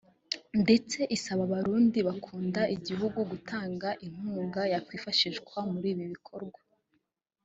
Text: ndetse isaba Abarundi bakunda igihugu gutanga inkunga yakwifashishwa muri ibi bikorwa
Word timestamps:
ndetse 0.61 0.99
isaba 1.15 1.41
Abarundi 1.47 1.99
bakunda 2.07 2.61
igihugu 2.75 3.19
gutanga 3.31 3.89
inkunga 4.05 4.61
yakwifashishwa 4.73 5.57
muri 5.71 5.87
ibi 5.93 6.05
bikorwa 6.13 6.59